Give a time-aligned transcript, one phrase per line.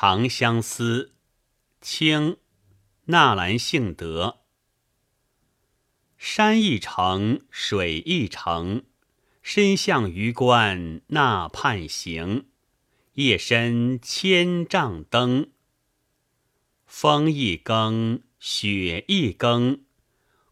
[0.00, 1.16] 长相思，
[1.80, 2.34] 清·
[3.06, 4.42] 纳兰性德。
[6.16, 8.84] 山一程，水一程，
[9.42, 12.46] 身向榆关那畔行。
[13.14, 15.50] 夜深千帐灯，
[16.86, 19.82] 风一更，雪一更，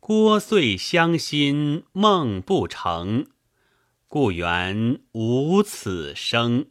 [0.00, 3.26] 聒碎乡心梦不成，
[4.08, 6.70] 故园无此声。